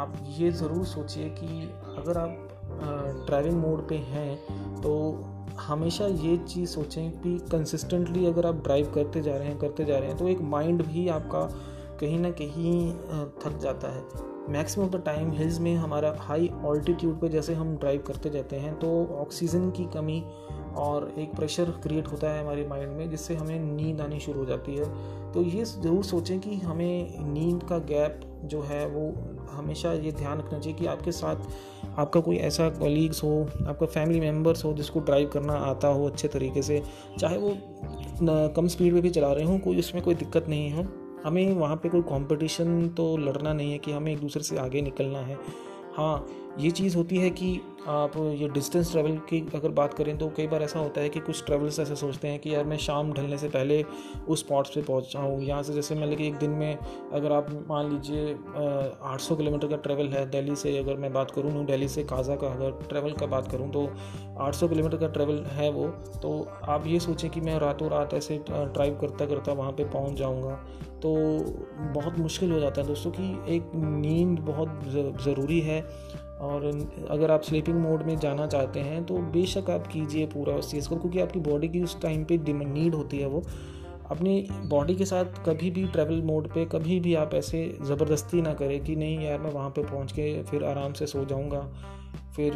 आप 0.00 0.14
ये 0.38 0.50
ज़रूर 0.50 0.84
सोचिए 0.84 1.28
कि 1.30 1.62
अगर 1.98 2.18
आप 2.18 2.48
ड्राइविंग 3.26 3.56
मोड 3.56 3.88
पे 3.88 3.96
हैं 3.96 4.80
तो 4.82 4.92
हमेशा 5.60 6.06
ये 6.06 6.36
चीज़ 6.38 6.70
सोचें 6.70 7.10
कि 7.12 7.38
कंसिस्टेंटली 7.52 8.26
अगर 8.26 8.46
आप 8.46 8.62
ड्राइव 8.64 8.92
करते 8.94 9.22
जा 9.22 9.36
रहे 9.36 9.48
हैं, 9.48 9.58
करते 9.58 9.84
जा 9.84 9.98
रहे 9.98 10.08
हैं 10.08 10.16
तो 10.18 10.28
एक 10.28 10.40
माइंड 10.40 10.82
भी 10.82 11.08
आपका 11.08 11.42
कहीं 12.02 12.18
ना 12.18 12.30
कहीं 12.32 12.92
थक 13.42 13.58
जाता 13.62 13.88
है। 13.88 14.30
Maximum 14.50 14.86
of 14.86 14.92
the 14.92 15.02
time 15.06 15.30
hills 15.32 15.58
में 15.60 15.74
हमारा 15.76 16.14
हाई 16.20 16.48
ऑल्टीट्यूड 16.64 17.20
पे 17.20 17.28
जैसे 17.28 17.54
हम 17.54 17.76
ड्राइव 17.76 18.02
करते 18.06 18.30
जाते 18.30 18.56
हैं 18.56 18.74
तो 18.78 18.88
ऑक्सीजन 19.20 19.70
की 19.70 19.84
कमी 19.92 20.22
और 20.78 21.12
एक 21.18 21.34
प्रेशर 21.36 21.70
क्रिएट 21.82 22.08
होता 22.08 22.30
है 22.30 22.40
हमारे 22.40 22.66
माइंड 22.68 22.92
में, 22.92 23.10
जिससे 23.10 23.34
हमें 23.34 23.58
नींद 23.60 24.00
आनी 24.00 24.18
शुरू 24.20 24.38
हो 24.38 24.46
जाती 24.46 24.76
है। 24.76 24.84
तो 25.32 25.42
ये 25.42 25.64
ज़रूर 25.64 26.04
सोचें 26.04 26.38
कि 26.40 26.56
हमें 26.56 27.18
नींद 27.24 27.62
का 27.62 27.78
गैप 27.90 28.20
जो 28.44 28.60
है, 28.62 28.86
वो 28.86 29.48
हमेशा 29.50 29.92
ये 29.92 30.12
ध्यान 30.12 30.38
रखना 30.38 30.58
चाहिए 30.58 30.78
कि 30.78 30.86
आपके 30.86 31.12
साथ 31.12 31.36
आपका 31.98 32.20
कोई 32.20 32.36
ऐसा 32.38 32.68
कॉलीग्स 32.70 33.22
हो, 33.24 33.46
आपका 33.66 33.86
फैमिली 33.86 34.20
मेंबर्स 34.20 34.64
हो, 34.64 34.72
जिसको 34.72 35.00
ड्राइव 35.00 35.28
करना 35.28 35.54
आता 35.66 35.88
हो 35.88 36.06
अच्छे 36.06 36.28
तरीके 36.28 36.62
से, 36.62 36.82
चाहे 37.18 37.38
वो 37.38 37.54
कम 38.56 38.68
स्पीड 38.68 38.94
पे 38.94 39.00
भी 39.00 39.10
चला 39.10 39.32
रहे 39.32 39.44
हों, 39.44 39.58
कोई 39.58 39.78
उसमें 39.78 40.02
कोई 40.04 40.14
दिक्कत 40.14 40.48
नहीं 40.48 40.72
हो। 40.72 40.86
हमें 41.24 41.52
वहाँ 41.52 41.76
पे 41.76 41.88
कोई 41.88 42.02
कंपटीशन 42.02 42.88
तो 42.88 43.16
लड़ना 43.16 43.52
नहीं 43.52 43.72
है 43.72 43.78
कि 43.78 43.92
हमें 43.92 44.12
एक 44.12 44.20
दूसरे 44.20 44.42
से 44.42 44.56
आगे 44.58 44.82
निकलना 44.82 45.18
है। 45.18 45.38
हाँ 45.96 46.26
ये 46.58 46.70
चीज़ 46.70 46.96
होती 46.96 47.16
है 47.16 47.30
कि 47.30 47.60
आप 47.88 48.16
ये 48.16 48.48
डिस्टेंस 48.48 48.90
ट्रैवल 48.92 49.16
की 49.28 49.40
अगर 49.54 49.68
बात 49.68 49.94
करें 49.94 50.16
तो 50.18 50.28
कई 50.36 50.46
बार 50.46 50.62
ऐसा 50.62 50.78
होता 50.78 51.00
है 51.00 51.08
कि 51.08 51.20
कुछ 51.20 51.44
ट्रैवल्स 51.44 51.78
ऐसे 51.80 51.96
सोचते 51.96 52.28
हैं 52.28 52.38
कि 52.38 52.54
यार 52.54 52.64
मैं 52.64 52.76
शाम 52.76 53.12
ढलने 53.12 53.38
से 53.38 53.48
पहले 53.48 53.82
उस 54.28 54.40
स्पॉट्स 54.40 54.70
पे 54.70 54.82
पहुँच 54.82 55.12
जाऊँ। 55.12 55.40
यहाँ 55.42 55.62
से 55.62 55.72
जैसे 55.74 55.94
मतलब 55.94 56.16
कि 56.18 56.26
एक 56.26 56.36
दिन 56.36 56.50
में 56.50 56.78
अगर 57.12 57.32
आप 57.32 57.50
मान 57.68 57.90
लीजिए 57.90 58.34
800 58.34 59.36
किलोमीटर 59.36 59.68
का 59.68 59.76
ट्रैवल 59.76 60.08
है 60.08 60.24
दिल्ली 60.30 60.56
से, 60.56 60.76
अगर 60.78 60.96
मैं 60.96 61.12
बात 61.12 61.30
करूँ 61.30 61.52
न्यू 61.52 61.64
दिल्ली 61.64 61.88
से, 61.88 62.02
काजा 62.04 62.36
का 62.36 62.46
अगर 62.48 62.70
ट्रैवल 62.88 63.12
का 63.12 63.26
बात 63.26 63.50
करूँ 63.52 63.70
तो 63.70 63.86
800 64.40 64.68
किलोमीटर 64.68 64.96
का 64.96 65.08
ट्रैवल 65.08 65.42
है 65.52 65.70
वो। 65.70 65.88
तो 66.22 66.48
आप 66.64 66.86
ये 66.86 67.00
सोचें 67.00 67.28
कि 67.30 67.40
मैं 67.40 67.58
रातों 67.58 67.90
रात 67.90 68.14
ऐसे 68.14 68.38
ड्राइव 68.48 68.98
करता 69.00 69.26
करता 69.26 69.52
वहाँ 69.52 69.72
पर 69.72 69.88
पहुँच 69.90 70.18
जाऊँगा। 70.18 70.54
तो 71.02 71.14
बहुत 71.94 72.18
मुश्किल 72.18 72.52
हो 72.52 72.58
जाता 72.60 72.80
है 72.80 72.86
दोस्तों 72.86 73.10
कि 73.10 73.54
एक 73.56 73.70
नींद 73.74 74.38
बहुत 74.40 74.80
ज़रूरी 75.24 75.60
है। 75.60 75.80
और 76.42 76.64
अगर 77.10 77.30
आप 77.30 77.42
स्लीपिंग 77.42 77.78
मोड 77.80 78.02
में 78.02 78.16
जाना 78.18 78.46
चाहते 78.46 78.80
हैं 78.80 79.04
तो 79.06 79.18
बेशक 79.32 79.70
आप 79.70 79.86
कीजिए 79.86 80.26
पूरा 80.26 80.54
उस 80.54 80.70
चीज़ 80.70 80.88
को, 80.88 80.96
क्योंकि 80.96 81.20
आपकी 81.20 81.40
बॉडी 81.40 81.68
की 81.68 81.82
उस 81.82 82.00
टाइम 82.02 82.24
पे 82.24 82.36
डिमांड 82.38 82.72
नीड 82.74 82.94
होती 82.94 83.18
है 83.18 83.26
वो। 83.26 83.42
अपनी 84.10 84.46
बॉडी 84.66 84.94
के 84.94 85.04
साथ 85.04 85.44
कभी 85.46 85.70
भी 85.70 85.86
ट्रैवल 85.88 86.22
मोड 86.22 86.48
पे 86.54 86.64
कभी 86.64 86.98
भी 87.00 87.14
आप 87.14 87.34
ऐसे 87.34 87.64
ज़बरदस्ती 87.82 88.42
ना 88.42 88.54
करें 88.54 88.82
कि 88.84 88.96
नहीं 88.96 89.18
यार, 89.20 89.38
मैं 89.38 89.50
वहाँ 89.50 89.70
पे 89.70 89.82
पहुँच 89.82 90.12
के 90.12 90.42
फिर 90.42 90.64
आराम 90.64 90.92
से 90.92 91.06
सो 91.06 91.24
जाऊँगा, 91.24 91.60
फिर 92.36 92.52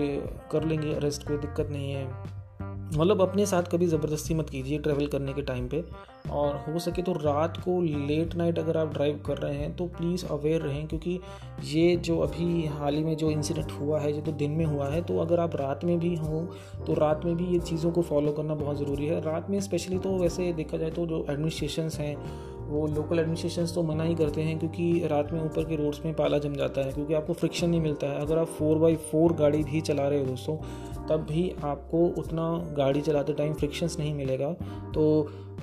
कर 0.52 0.64
लेंगे 0.64 0.98
रेस्ट 0.98 1.26
कोई 1.28 1.36
दिक्कत 1.38 1.70
नहीं 1.70 1.92
है। 1.92 2.35
मतलब 2.86 3.20
अपने 3.22 3.46
साथ 3.46 3.62
कभी 3.62 3.86
ज़बरदस्ती 3.86 4.34
मत 4.34 4.50
कीजिए 4.50 4.78
ट्रैवल 4.78 5.06
करने 5.06 5.32
के 5.32 5.42
टाइम 5.42 5.66
पे। 5.68 5.84
और 6.30 6.56
हो 6.58 6.78
सके 6.78 7.02
तो 7.02 7.12
रात 7.14 7.56
को 7.56 7.80
लेट 7.82 8.34
नाइट 8.34 8.58
अगर 8.58 8.76
आप 8.76 8.92
ड्राइव 8.92 9.20
कर 9.26 9.38
रहे 9.38 9.56
हैं 9.56 9.74
तो 9.76 9.86
प्लीज़ 9.88 10.24
अवेयर 10.26 10.60
रहें 10.60 10.86
क्योंकि 10.88 11.18
ये 11.64 11.96
जो 11.98 12.18
अभी 12.18 12.66
हाल 12.68 12.94
ही 12.94 13.04
में 13.04 13.16
जो 13.16 13.30
इंसिडेंट 13.30 13.72
हुआ 13.72 14.00
है 14.00 14.12
जो 14.12 14.20
तो 14.20 14.32
दिन 14.34 14.50
में 14.50 14.64
हुआ 14.64 14.88
है 14.88 15.02
तो 15.02 15.18
अगर 15.18 15.40
आप 15.40 15.56
रात 15.56 15.84
में 15.84 15.98
भी 15.98 16.14
हों 16.14 16.44
तो 16.86 16.94
रात 16.94 17.24
में 17.24 17.36
भी 17.36 17.46
ये 17.46 17.58
चीज़ों 17.60 17.90
को 17.92 18.02
फॉलो 18.02 18.32
करना 18.32 18.54
बहुत 18.54 18.78
ज़रूरी 18.78 19.06
है। 19.06 19.20
रात 19.22 19.50
में 19.50 19.60
स्पेशली 19.60 19.98
तो 19.98 20.16
वैसे 20.18 20.52
देखा 20.52 20.76
जाए 20.76 20.90
तो 20.90 21.06
जो 21.06 21.24
एडमिनिस्ट्रेशन 21.30 21.90
हैं 21.98 22.16
वो 22.66 22.86
लोकल 22.86 23.18
एडमिनिस्ट्रेशन 23.18 23.74
तो 23.74 23.82
मना 23.82 24.04
ही 24.04 24.14
करते 24.14 24.42
हैं 24.42 24.58
क्योंकि 24.58 25.06
रात 25.06 25.32
में 25.32 25.42
ऊपर 25.44 25.64
के 25.64 25.76
रोड्स 25.76 26.00
में 26.04 26.14
पाला 26.14 26.38
जम 26.38 26.54
जाता 26.54 26.84
है, 26.86 26.92
क्योंकि 26.92 27.14
आपको 27.14 27.32
फ्रिक्शन 27.32 27.70
नहीं 27.70 27.80
मिलता 27.80 28.06
है। 28.06 28.20
अगर 28.20 28.38
आप 28.38 28.46
फोर 28.48 28.78
बाई 28.78 28.96
फोर 29.10 29.32
गाड़ी 29.32 29.62
भी 29.64 29.80
चला 29.80 30.08
रहे 30.08 30.18
हो 30.18 30.26
दोस्तों, 30.26 30.56
तब 31.08 31.26
भी 31.30 31.50
आपको 31.64 32.06
उतना 32.18 32.50
गाड़ी 32.76 33.00
चलाते 33.00 33.32
टाइम 33.32 33.52
फ्रिक्शंस 33.54 33.98
नहीं 33.98 34.14
मिलेगा। 34.14 34.52
तो 34.94 35.04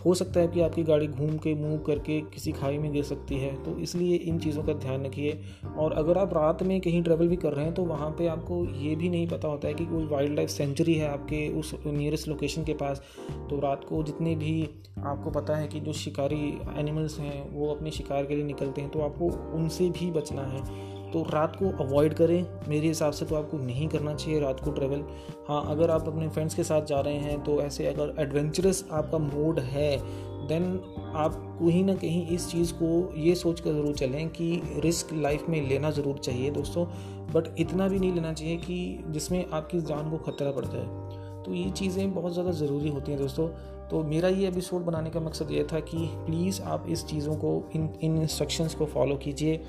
हो 0.05 0.13
सकता 0.13 0.39
है 0.39 0.48
कि 0.48 0.62
आपकी 0.62 0.83
गाड़ी 0.83 1.07
घूम 1.07 1.38
के 1.38 1.53
मूव 1.55 1.77
करके 1.79 2.19
किसी 2.24 2.51
खाई 2.51 2.77
में 2.77 2.91
गिर 2.93 3.03
सकती 3.03 3.36
है 3.36 3.51
तो 3.63 3.77
इसलिए 3.79 4.15
इन 4.15 4.39
चीज़ों 4.39 4.63
का 4.63 4.74
ध्यान 4.75 5.05
रखिए। 5.05 5.39
और 5.77 5.93
अगर 5.93 6.17
आप 6.17 6.33
रात 6.33 6.63
में 6.63 6.79
कहीं 6.81 7.01
ट्रैवल 7.03 7.27
भी 7.27 7.36
कर 7.36 7.53
रहे 7.53 7.65
हैं 7.65 7.74
तो 7.74 7.83
वहाँ 7.86 8.10
पे 8.10 8.27
आपको 8.27 8.63
ये 8.75 8.95
भी 8.95 9.10
नहीं 9.10 9.27
पता 9.27 9.48
होता 9.48 9.67
है 9.67 9.74
कि 9.74 9.86
कोई 9.86 10.05
वाइल्ड 10.05 10.36
लाइफ 10.36 10.50
सेंचुरी 10.50 10.93
है 10.93 11.10
आपके 11.10 11.48
उस 11.60 11.74
नियरेस्ट 11.86 12.27
लोकेशन 12.27 12.63
के 12.63 12.74
पास। 12.74 13.01
तो 13.50 13.60
रात 13.60 13.86
को 13.89 14.03
जितने 14.03 14.36
भी 14.36 14.69
आपको 15.00 15.31
पता 15.31 15.55
है 15.55 15.67
कि 15.67 15.79
जो 15.79 15.93
शिकारी 15.93 16.48
एनिमल्स 16.77 17.19
हैं, 17.19 17.50
वो 17.51 17.74
अपने 17.74 17.91
शिकार 17.91 18.25
के 18.25 18.36
लिए 18.36 18.45
निकलते 18.45 18.81
हैं 18.81 18.89
तो 18.91 19.00
आपको 19.00 19.29
उनसे 19.57 19.89
भी 19.89 20.12
बचना 20.12 20.41
है। 20.43 20.62
तो 21.13 21.22
रात 21.24 21.55
को 21.55 21.70
अवॉइड 21.84 22.13
करें। 22.13 22.46
मेरे 22.67 22.88
हिसाब 22.88 23.13
से 23.13 23.25
तो 23.25 23.36
आपको 23.36 23.58
नहीं 23.58 23.88
करना 23.88 24.13
चाहिए 24.15 24.39
रात 24.39 24.60
को 24.60 24.72
ट्रैवल 24.72 25.03
हाँ 25.48 25.63
अगर 25.72 25.91
आप 25.91 26.08
अपने 26.08 26.29
फ्रेंड्स 26.29 26.55
के 26.55 26.63
साथ 26.63 26.86
जा 26.86 27.00
रहे 27.00 27.17
हैं 27.20 27.41
तो 27.43 27.60
ऐसे 27.62 27.88
अगर 27.88 28.15
एडवेंचरस 28.22 28.84
आपका 28.91 29.17
मूड 29.20 29.60
है 29.62 29.98
देन 30.48 30.63
आप 31.15 31.36
कहीं 31.60 31.84
ना 31.86 31.93
कहीं 31.96 32.25
इस 32.27 32.50
चीज़ 32.51 32.74
को 32.74 33.13
ये 33.17 33.36
सोच 33.36 33.60
कर 33.60 33.74
ज़रूर 33.74 33.96
चलें 33.96 34.29
कि 34.29 34.79
रिस्क 34.84 35.13
लाइफ 35.13 35.46
में 35.50 35.62
लेना 35.70 35.91
ज़रूर 35.91 36.17
चाहिए 36.17 36.50
दोस्तों। 36.51 36.86
बट 37.34 37.48
इतना 37.60 37.88
भी 37.88 38.00
नहीं 38.00 38.13
लेना 38.13 38.34
चाहिए 38.34 38.58
कि 38.58 39.03
जिसमें 39.10 39.46
आपकी 39.46 39.79
जान 39.82 40.10
को 40.12 40.17
खतरा 40.24 40.51
पड़ता 40.51 40.77
है 40.77 41.43
तो 41.43 41.53
ये 41.53 41.70
चीज़ें 41.72 42.13
बहुत 42.13 42.34
ज़्यादा 42.34 42.51
ज़रूरी 42.53 42.89
होती 42.89 43.12
हैं 43.12 43.20
दोस्तों। 43.22 43.48
तो 43.89 44.03
मेरा 44.03 44.29
ये 44.29 44.48
एपिसोड 44.48 44.82
बनाने 44.82 45.10
का 45.10 45.20
मकसद 45.20 45.51
ये 45.51 45.63
था 45.63 45.79
कि 45.82 45.98
प्लीज़ 46.25 46.62
आप 46.63 46.86
इस 46.89 47.05
चीज़ों 47.05 47.36
को, 47.36 47.51
इन 47.75 47.89
इन 48.01 48.17
इंस्ट्रक्शंस 48.17 48.75
को 48.75 48.86
फॉलो 48.86 49.15
कीजिए। 49.15 49.62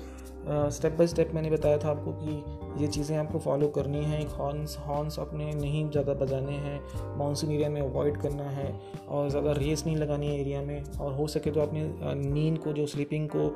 स्टेप 0.47 0.91
बाय 0.91 1.07
स्टेप 1.07 1.31
मैंने 1.33 1.49
बताया 1.49 1.77
था 1.77 1.89
आपको 1.89 2.11
कि 2.11 2.43
ये 2.77 2.87
चीज़ें 2.87 3.15
आपको 3.17 3.39
फॉलो 3.39 3.67
करनी 3.69 4.03
है। 4.05 4.23
हॉर्न्स 4.29 4.77
हॉर्न्स 4.79 5.19
अपने 5.19 5.53
नहीं 5.55 5.89
ज़्यादा 5.89 6.13
बजाने 6.15 6.53
हैं। 6.55 7.17
मानसून 7.17 7.51
एरिया 7.51 7.69
में 7.69 7.81
अवॉइड 7.81 8.17
करना 8.21 8.49
है 8.51 8.67
और 9.09 9.29
ज़्यादा 9.29 9.51
रेस 9.53 9.85
नहीं 9.85 9.95
लगानी 9.97 10.27
है 10.27 10.39
एरिया 10.39 10.61
में। 10.61 10.83
और 10.95 11.13
हो 11.13 11.27
सके 11.27 11.51
तो 11.51 11.61
अपने 11.61 11.83
नींद 12.15 12.57
को, 12.57 12.73
जो 12.73 12.85
स्लीपिंग 12.87 13.27
को 13.29 13.49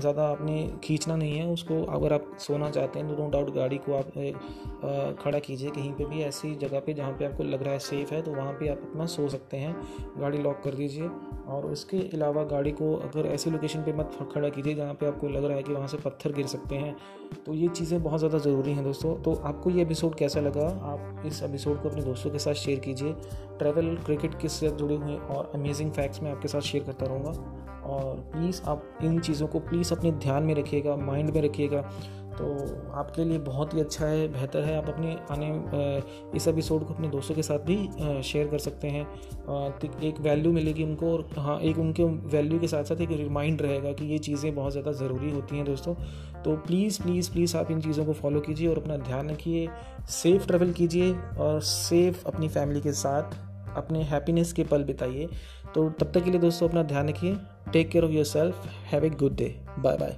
ज़्यादा 0.00 0.26
आपने 0.26 0.70
खींचना 0.84 1.16
नहीं 1.16 1.38
है। 1.38 1.46
उसको 1.48 1.82
अगर 1.86 2.12
आप 2.12 2.30
सोना 2.40 2.70
चाहते 2.70 2.98
हैं 2.98 3.08
तो 3.08 3.22
नो 3.22 3.28
डाउट 3.30 3.54
गाड़ी 3.54 3.78
को 3.86 3.94
आप 3.94 4.12
खड़ा 5.22 5.38
कीजिए। 5.38 5.70
कहीं 5.70 5.92
पर 5.92 6.06
भी 6.06 6.22
ऐसी 6.22 6.54
जगह 6.56 6.80
पर 6.80 6.92
जहाँ 6.92 7.12
पर 7.12 7.24
आपको 7.24 7.44
लग 7.44 7.62
रहा 7.62 7.72
है 7.72 7.78
सेफ़ 7.80 8.14
है 8.14 8.22
तो 8.22 8.34
वहाँ 8.34 8.52
पर 8.52 8.70
आप 8.70 8.82
अपना 8.82 9.06
सो 9.08 9.28
सकते 9.28 9.56
हैं। 9.56 9.74
गाड़ी 10.18 10.38
लॉक 10.38 10.60
कर 10.64 10.74
दीजिए। 10.74 11.10
और 11.46 11.66
उसके 11.66 11.96
अलावा 12.14 12.42
गाड़ी 12.46 12.70
को 12.72 12.94
अगर 12.98 13.26
ऐसी 13.26 13.50
लोकेशन 13.50 13.82
पे 13.82 13.92
मत 13.92 14.18
खड़ा 14.32 14.48
कीजिए 14.48 14.74
जहाँ 14.74 14.94
पे 14.94 15.06
आपको 15.06 15.28
लग 15.28 15.44
रहा 15.44 15.56
है 15.56 15.62
कि 15.62 15.72
वहाँ 15.72 15.86
से 15.88 15.96
पत्थर 15.98 16.32
गिर 16.32 16.46
सकते 16.46 16.76
हैं। 16.76 16.96
तो 17.46 17.54
ये 17.54 17.68
चीज़ें 17.68 18.02
बहुत 18.02 18.18
ज़्यादा 18.18 18.35
ज़रूरी 18.38 18.72
हैं 18.72 18.84
दोस्तों। 18.84 19.16
तो 19.16 19.34
आपको 19.34 19.70
ये 19.70 19.82
एपिसोड 19.82 20.14
कैसा 20.14 20.40
लगा? 20.40 20.66
आप 20.66 21.22
इस 21.26 21.42
एपिसोड 21.42 21.82
को 21.82 21.88
अपने 21.88 22.02
दोस्तों 22.02 22.30
के 22.30 22.38
साथ 22.38 22.54
शेयर 22.54 22.78
कीजिए। 22.78 23.12
ट्रैवल 23.58 23.96
क्रिकेट 23.96 24.40
के 24.40 24.48
साथ 24.48 24.70
जुड़े 24.70 24.94
हुए 24.94 25.16
और 25.16 25.52
अमेजिंग 25.54 25.92
फैक्ट्स 25.92 26.22
मैं 26.22 26.32
आपके 26.32 26.48
साथ 26.48 26.60
शेयर 26.60 26.84
करता 26.84 27.06
रहूँगा। 27.06 27.62
और 27.82 28.14
प्लीज़ 28.14 28.62
आप 28.62 28.98
इन 29.02 29.20
चीज़ों 29.20 29.46
को 29.46 29.58
प्लीज़ 29.58 29.94
अपने 29.94 30.12
ध्यान 30.12 30.42
में 30.42 30.54
रखिएगा 30.54 30.96
माइंड 30.96 31.30
में 31.30 31.42
रखिएगा। 31.42 31.90
तो 32.38 32.46
आपके 32.94 33.24
लिए 33.24 33.38
बहुत 33.40 33.74
ही 33.74 33.80
अच्छा 33.80 34.06
है, 34.06 34.26
बेहतर 34.32 34.64
है। 34.64 34.76
आप 34.76 34.88
अपने 34.88 35.16
आने 35.30 35.48
इस 36.36 36.48
एपिसोड 36.48 36.86
को 36.86 36.94
अपने 36.94 37.08
दोस्तों 37.08 37.34
के 37.34 37.42
साथ 37.42 37.58
भी 37.66 38.22
शेयर 38.22 38.48
कर 38.48 38.58
सकते 38.58 38.88
हैं। 38.88 39.04
तो 39.78 39.88
एक 40.06 40.20
वैल्यू 40.20 40.52
मिलेगी 40.52 40.84
उनको 40.84 41.12
और 41.12 41.28
हाँ 41.38 41.58
एक 41.60 41.78
उनके 41.78 42.04
वैल्यू 42.34 42.58
के 42.58 42.68
साथ 42.68 42.84
साथ 42.84 43.00
एक 43.00 43.10
रिमाइंड 43.12 43.62
रहेगा 43.62 43.92
कि 43.92 44.04
ये 44.04 44.18
चीज़ें 44.18 44.54
बहुत 44.54 44.72
ज़्यादा 44.72 44.92
ज़रूरी 44.94 45.30
होती 45.30 45.56
हैं 45.56 45.64
दोस्तों। 45.66 45.94
तो 46.44 46.56
प्लीज़ 46.66 47.02
प्लीज़ 47.02 47.30
प्लीज़ 47.32 47.56
आप 47.56 47.70
इन 47.70 47.80
चीज़ों 47.80 48.04
को 48.04 48.12
फॉलो 48.12 48.40
कीजिए 48.40 48.68
और 48.68 48.78
अपना 48.78 48.96
ध्यान 48.98 49.30
रखिए। 49.30 49.68
सेफ़ 50.12 50.46
ट्रैवल 50.46 50.72
कीजिए 50.72 51.12
और 51.38 51.60
सेफ़ 51.62 52.24
अपनी 52.26 52.48
फैमिली 52.48 52.80
के 52.80 52.92
साथ 52.94 53.36
अपने 53.76 54.02
हैप्पीनेस 54.04 54.52
के 54.52 54.64
पल 54.64 54.84
बिताइए। 54.84 55.28
तो 55.74 55.88
तब 55.90 56.12
तक 56.12 56.24
के 56.24 56.30
लिए 56.30 56.40
दोस्तों 56.40 56.68
अपना 56.68 56.82
ध्यान 56.84 57.08
रखिए। 57.08 57.36
Take 57.72 57.90
care 57.90 58.04
of 58.04 58.12
your 58.12 58.24
self 58.26 58.66
have 58.92 59.04
a 59.04 59.10
good 59.10 59.36
day 59.36 59.54
bye 59.78 59.96
bye 59.96 60.16